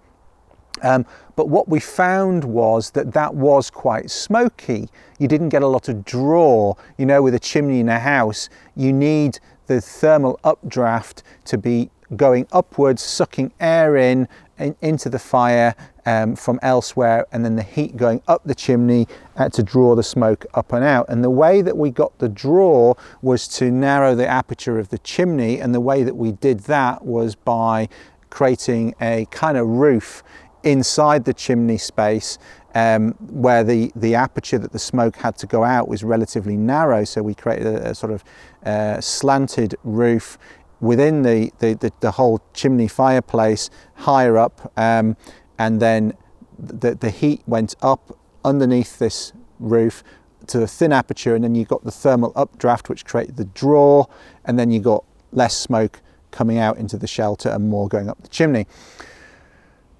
[0.82, 4.88] um, but what we found was that that was quite smoky.
[5.18, 6.74] You didn't get a lot of draw.
[6.98, 11.90] You know, with a chimney in a house, you need the thermal updraft to be
[12.16, 15.75] going upwards, sucking air in, in into the fire
[16.07, 20.03] um, from elsewhere, and then the heat going up the chimney uh, to draw the
[20.03, 21.07] smoke up and out.
[21.09, 24.98] And the way that we got the draw was to narrow the aperture of the
[24.98, 27.88] chimney, and the way that we did that was by
[28.31, 30.22] creating a kind of roof
[30.62, 32.38] inside the chimney space
[32.75, 37.05] um, where the, the aperture that the smoke had to go out was relatively narrow.
[37.05, 38.25] So we created a, a sort of
[38.64, 40.38] uh, slanted roof
[40.83, 44.71] within the, the, the, the, whole chimney fireplace higher up.
[44.77, 45.16] Um,
[45.59, 46.12] and then
[46.59, 50.03] the, the heat went up underneath this roof
[50.49, 51.37] to a thin aperture.
[51.37, 54.07] And then you got the thermal updraft, which created the draw.
[54.45, 58.21] And then you got less smoke coming out into the shelter and more going up
[58.21, 58.66] the chimney.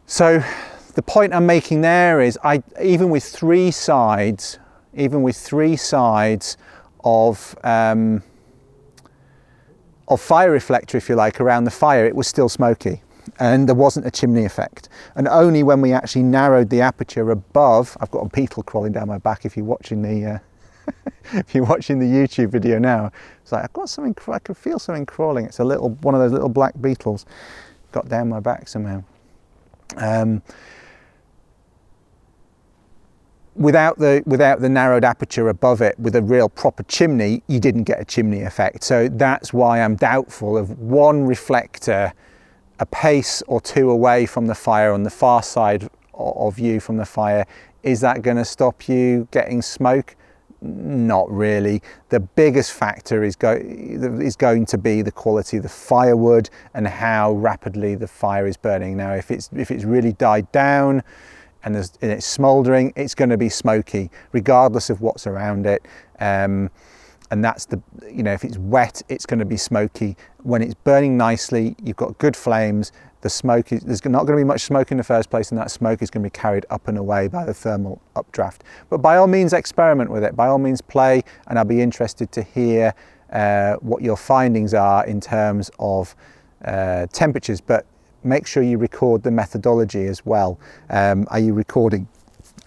[0.07, 0.43] So
[0.95, 4.59] the point I'm making there is I even with three sides,
[4.95, 6.57] even with three sides
[7.05, 8.23] of um,
[10.15, 13.03] of fire reflector, if you like, around the fire, it was still smoky
[13.39, 14.89] and there wasn't a chimney effect.
[15.15, 19.09] And only when we actually narrowed the aperture above, I've got a beetle crawling down
[19.09, 20.39] my back if you're watching the uh,
[21.33, 24.79] if you're watching the YouTube video now, it's like I've got something, I can feel
[24.79, 25.45] something crawling.
[25.45, 27.27] It's a little, one of those little black beetles
[27.93, 29.05] got down my back somehow.
[29.97, 30.43] Um,
[33.55, 37.85] without the without the narrowed aperture above it with a real proper chimney you didn't
[37.85, 42.13] get a chimney effect so that's why i'm doubtful of one reflector
[42.79, 46.97] a pace or two away from the fire on the far side of you from
[46.97, 47.47] the fire
[47.83, 50.17] is that going to stop you getting smoke
[50.63, 51.83] not really.
[52.11, 56.87] The biggest factor is, go, is going to be the quality of the firewood and
[56.87, 58.97] how rapidly the fire is burning.
[58.97, 61.03] Now, if it's, if it's really died down
[61.65, 65.83] and, and it's smouldering, it's going to be smoky, regardless of what's around it.
[66.21, 66.71] Um,
[67.31, 70.17] and that's the, you know, if it's wet, it's going to be smoky.
[70.43, 74.45] When it's burning nicely, you've got good flames, the smoke is, there's not going to
[74.45, 76.67] be much smoke in the first place and that smoke is going to be carried
[76.71, 78.65] up and away by the thermal updraft.
[78.91, 82.31] But by all means experiment with it, by all means play and I'll be interested
[82.33, 82.93] to hear
[83.33, 86.15] uh, what your findings are in terms of
[86.65, 87.87] uh, temperatures but
[88.25, 90.59] make sure you record the methodology as well.
[90.91, 92.09] Um, are you recording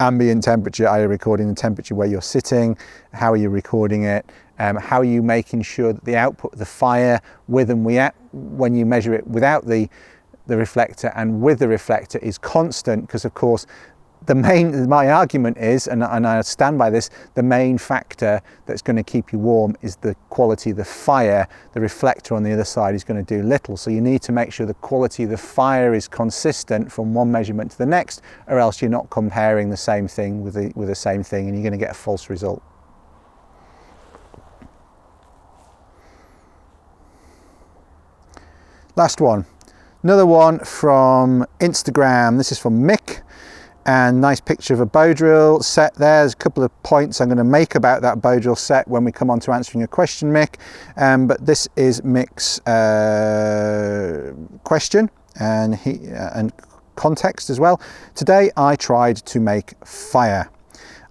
[0.00, 0.88] ambient temperature?
[0.88, 2.76] Are you recording the temperature where you're sitting?
[3.12, 4.26] How are you recording it?
[4.58, 8.74] Um, how are you making sure that the output the fire with and without, when
[8.74, 9.88] you measure it without the
[10.46, 13.66] the reflector and with the reflector is constant because of course
[14.26, 18.82] the main my argument is and, and I stand by this the main factor that's
[18.82, 21.48] going to keep you warm is the quality of the fire.
[21.72, 23.76] The reflector on the other side is going to do little.
[23.76, 27.30] So you need to make sure the quality of the fire is consistent from one
[27.30, 30.88] measurement to the next or else you're not comparing the same thing with the, with
[30.88, 32.62] the same thing and you're going to get a false result.
[38.96, 39.44] Last one.
[40.02, 42.38] Another one from Instagram.
[42.38, 43.22] This is from Mick
[43.86, 46.22] and nice picture of a bow drill set there.
[46.22, 49.04] There's a couple of points I'm going to make about that bow drill set when
[49.04, 50.56] we come on to answering your question, Mick.
[50.96, 56.52] Um, but this is Mick's uh, question and he uh, and
[56.96, 57.80] context as well.
[58.14, 60.50] Today I tried to make fire.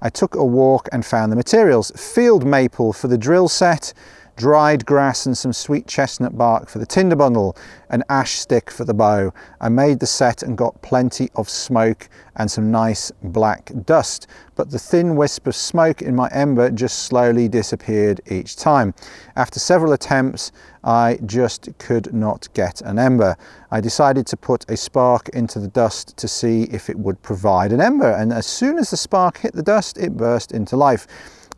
[0.01, 1.91] I took a walk and found the materials.
[1.95, 3.93] Field maple for the drill set,
[4.35, 7.55] dried grass and some sweet chestnut bark for the tinder bundle,
[7.89, 9.33] an ash stick for the bow.
[9.61, 14.71] I made the set and got plenty of smoke and some nice black dust, but
[14.71, 18.93] the thin wisp of smoke in my ember just slowly disappeared each time.
[19.35, 20.51] After several attempts,
[20.83, 23.37] I just could not get an ember.
[23.71, 27.71] I decided to put a spark into the dust to see if it would provide
[27.71, 31.07] an ember, and as soon as the spark hit the dust, it burst into life.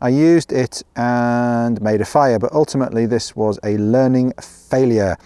[0.00, 5.16] I used it and made a fire, but ultimately this was a learning failure.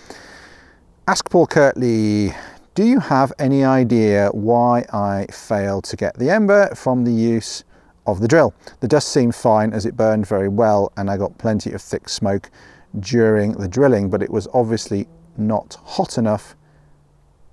[1.07, 2.35] Ask Paul Kirtley,
[2.75, 7.65] do you have any idea why I failed to get the ember from the use
[8.07, 8.55] of the drill?
[8.81, 12.09] The dust seemed fine as it burned very well and I got plenty of thick
[12.09, 12.51] smoke
[12.99, 15.07] during the drilling, but it was obviously
[15.37, 16.57] not hot enough.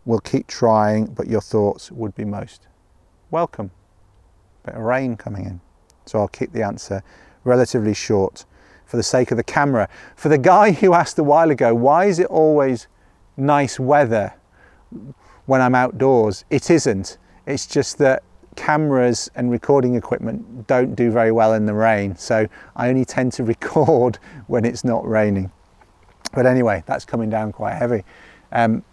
[0.05, 2.67] We'll keep trying, but your thoughts would be most
[3.29, 3.71] welcome.
[4.63, 5.61] Bit of rain coming in.
[6.09, 7.03] So I'll keep the answer
[7.43, 8.45] relatively short
[8.85, 9.87] for the sake of the camera.
[10.15, 12.87] For the guy who asked a while ago, why is it always
[13.37, 14.33] nice weather
[15.45, 16.45] when I'm outdoors?
[16.49, 17.19] It isn't.
[17.45, 18.23] It's just that
[18.55, 22.15] cameras and recording equipment don't do very well in the rain.
[22.17, 25.51] So I only tend to record when it's not raining.
[26.33, 28.03] But anyway, that's coming down quite heavy.
[28.51, 28.83] Um,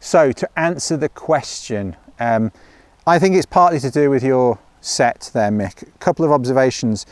[0.00, 2.50] so to answer the question, um,
[3.06, 5.82] I think it's partly to do with your set there, Mick.
[5.82, 7.06] A couple of observations.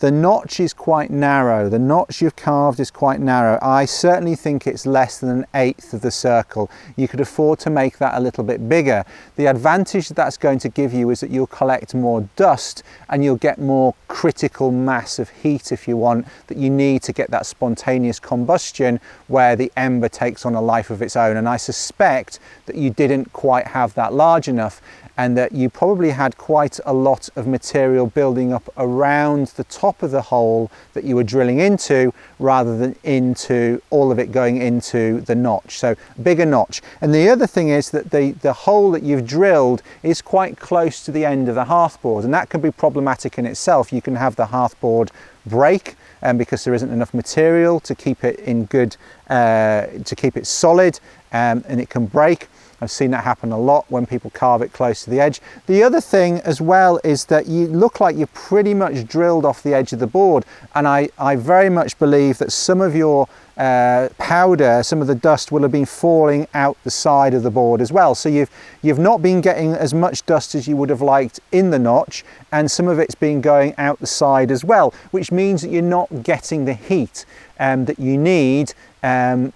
[0.00, 1.68] The notch is quite narrow.
[1.68, 3.58] The notch you've carved is quite narrow.
[3.60, 6.70] I certainly think it's less than an eighth of the circle.
[6.94, 9.04] You could afford to make that a little bit bigger.
[9.34, 13.24] The advantage that that's going to give you is that you'll collect more dust and
[13.24, 17.32] you'll get more critical mass of heat if you want that you need to get
[17.32, 21.36] that spontaneous combustion where the ember takes on a life of its own.
[21.36, 24.80] And I suspect that you didn't quite have that large enough
[25.18, 30.04] and that you probably had quite a lot of material building up around the top
[30.04, 34.62] of the hole that you were drilling into rather than into all of it going
[34.62, 35.76] into the notch.
[35.76, 36.80] So bigger notch.
[37.00, 41.04] And the other thing is that the, the hole that you've drilled is quite close
[41.04, 43.92] to the end of the hearthboard and that can be problematic in itself.
[43.92, 45.10] You can have the hearthboard
[45.46, 48.96] break um, because there isn't enough material to keep it in good,
[49.30, 51.00] uh, to keep it solid
[51.32, 52.46] um, and it can break.
[52.80, 55.40] I've seen that happen a lot when people carve it close to the edge.
[55.66, 59.62] The other thing as well is that you look like you're pretty much drilled off
[59.62, 60.44] the edge of the board.
[60.74, 65.14] And I, I very much believe that some of your uh, powder, some of the
[65.16, 68.14] dust will have been falling out the side of the board as well.
[68.14, 68.50] So you've,
[68.82, 72.24] you've not been getting as much dust as you would have liked in the notch
[72.52, 75.82] and some of it's been going out the side as well, which means that you're
[75.82, 77.26] not getting the heat
[77.58, 79.52] um, that you need um,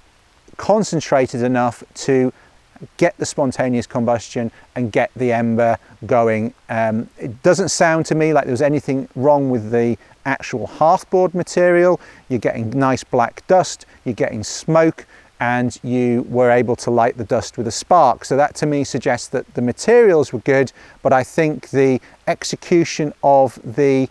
[0.56, 2.32] concentrated enough to
[2.96, 6.54] get the spontaneous combustion and get the ember going.
[6.68, 11.34] Um, it doesn't sound to me like there was anything wrong with the actual hearthboard
[11.34, 12.00] material.
[12.28, 15.06] You're getting nice black dust, you're getting smoke,
[15.42, 18.24] and you were able to light the dust with a spark.
[18.24, 20.72] So that to me suggests that the materials were good,
[21.02, 24.08] but I think the execution of the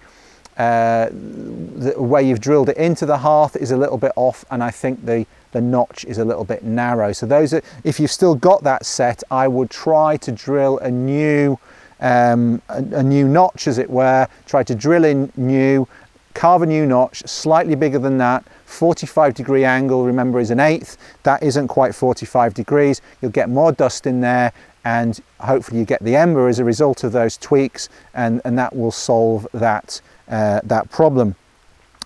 [0.61, 4.63] uh, the way you've drilled it into the hearth is a little bit off and
[4.63, 7.11] I think the the notch is a little bit narrow.
[7.11, 10.89] So those are, if you've still got that set, I would try to drill a
[10.89, 11.59] new,
[11.99, 15.87] um, a, a new notch as it were, try to drill in new,
[16.33, 20.97] carve a new notch, slightly bigger than that, 45 degree angle, remember is an eighth,
[21.23, 24.53] that isn't quite 45 degrees, you'll get more dust in there
[24.83, 28.75] and hopefully you get the ember as a result of those tweaks and, and that
[28.75, 30.01] will solve that,
[30.31, 31.35] uh, that problem.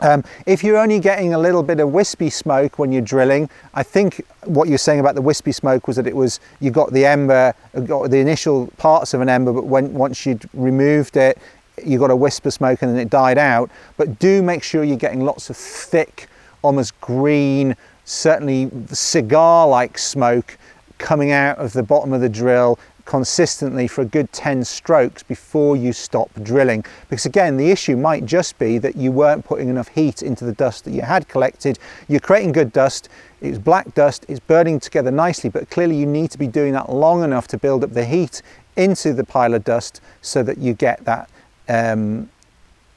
[0.02, 3.84] Um, if you're only getting a little bit of wispy smoke when you're drilling, I
[3.84, 7.06] think what you're saying about the wispy smoke was that it was you got the
[7.06, 7.54] ember,
[7.86, 11.38] got the initial parts of an ember, but when once you'd removed it,
[11.84, 13.70] you got a wisp of smoke and then it died out.
[13.96, 16.28] But do make sure you're getting lots of thick,
[16.62, 20.58] almost green, certainly cigar-like smoke
[20.98, 25.78] coming out of the bottom of the drill consistently for a good 10 strokes before
[25.78, 26.84] you stop drilling.
[27.10, 30.54] Because again, the issue might just be that you weren't putting enough heat into the
[30.54, 31.80] dust that you had collected.
[32.08, 33.10] You're creating good dust,
[33.42, 36.92] it's black dust, it's burning together nicely, but clearly you need to be doing that
[36.92, 38.42] long enough to build up the heat
[38.76, 41.30] into the pile of dust so that you get that
[41.70, 42.30] um,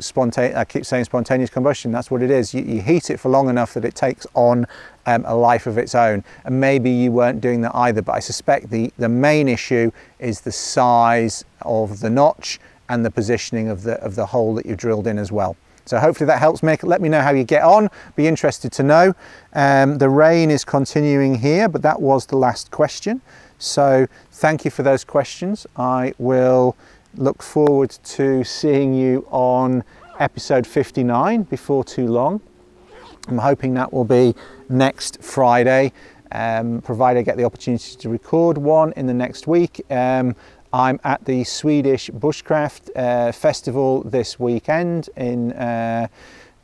[0.01, 2.55] spontaneous, I keep saying spontaneous combustion, that's what it is.
[2.55, 4.66] You, you heat it for long enough that it takes on
[5.07, 6.24] um, a life of its own.
[6.44, 10.40] And maybe you weren't doing that either, but I suspect the, the main issue is
[10.40, 14.78] the size of the notch and the positioning of the, of the hole that you've
[14.78, 15.57] drilled in as well.
[15.84, 17.88] So hopefully that helps make let me know how you get on.
[18.14, 19.14] Be interested to know.
[19.55, 23.22] Um, the rain is continuing here, but that was the last question.
[23.59, 25.66] So thank you for those questions.
[25.76, 26.76] I will
[27.14, 29.84] look forward to seeing you on
[30.18, 32.40] episode 59 before too long.
[33.28, 34.34] I'm hoping that will be
[34.68, 35.92] next Friday,
[36.32, 39.84] um, provided I get the opportunity to record one in the next week.
[39.90, 40.34] Um,
[40.72, 46.09] I'm at the Swedish Bushcraft uh, Festival this weekend in uh,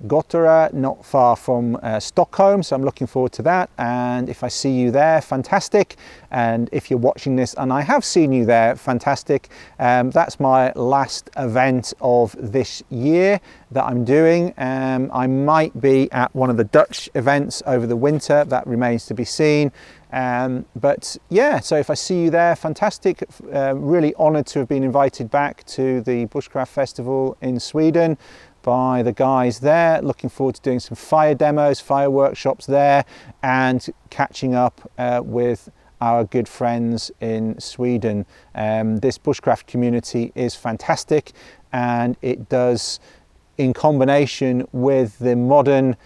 [0.06, 2.62] Gotera, not far from uh, Stockholm.
[2.62, 3.70] So I'm looking forward to that.
[3.78, 5.96] And if I see you there, fantastic.
[6.30, 9.48] And if you're watching this and I have seen you there, fantastic.
[9.78, 13.40] Um, that's my last event of this year
[13.70, 14.54] that I'm doing.
[14.56, 18.44] Um, I might be at one of the Dutch events over the winter.
[18.44, 19.72] That remains to be seen.
[20.12, 23.24] Um, but yeah, so if I see you there, fantastic.
[23.52, 28.16] Uh, really honoured to have been invited back to the Bushcraft Festival in Sweden
[28.64, 30.02] by the guys there.
[30.02, 33.04] Looking forward to doing some fire demos, fire workshops there,
[33.44, 38.26] and catching up uh, with our good friends in Sweden.
[38.54, 41.32] Um, this bushcraft community is fantastic
[41.72, 42.98] and it does,
[43.58, 45.96] in combination with the modern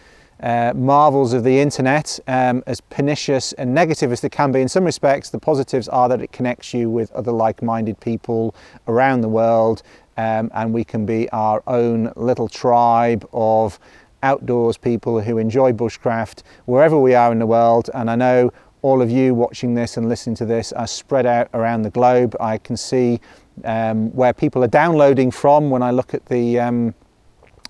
[0.40, 4.68] uh, marvels of the internet, um, as pernicious and negative as they can be in
[4.68, 8.54] some respects, the positives are that it connects you with other like minded people
[8.86, 9.82] around the world
[10.18, 13.78] um, and we can be our own little tribe of
[14.24, 17.88] outdoors people who enjoy bushcraft wherever we are in the world.
[17.94, 18.52] And I know
[18.82, 22.36] all of you watching this and listening to this are spread out around the globe.
[22.40, 23.20] I can see
[23.64, 26.94] um, where people are downloading from when I look at the um,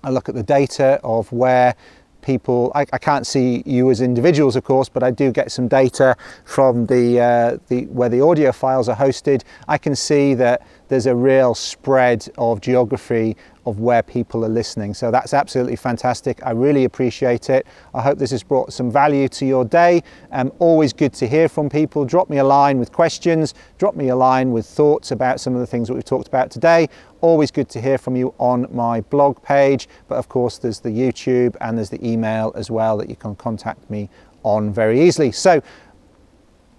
[0.03, 1.75] I look at the data of where
[2.21, 5.67] people I, I, can't see you as individuals of course but I do get some
[5.67, 10.65] data from the, uh, the where the audio files are hosted I can see that
[10.89, 14.93] there's a real spread of geography of where people are listening.
[14.93, 16.43] So that's absolutely fantastic.
[16.43, 17.67] I really appreciate it.
[17.93, 20.01] I hope this has brought some value to your day.
[20.31, 22.03] Um, always good to hear from people.
[22.03, 23.53] Drop me a line with questions.
[23.77, 26.49] Drop me a line with thoughts about some of the things that we've talked about
[26.49, 26.89] today.
[27.21, 29.87] Always good to hear from you on my blog page.
[30.07, 33.35] But of course there's the YouTube and there's the email as well that you can
[33.35, 34.09] contact me
[34.43, 35.31] on very easily.
[35.31, 35.61] So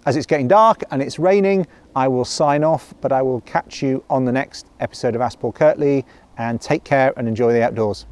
[0.05, 3.81] as it's getting dark and it's raining, I will sign off, but I will catch
[3.81, 6.05] you on the next episode of Ask Paul Kirtley
[6.37, 8.05] and take care and enjoy the outdoors.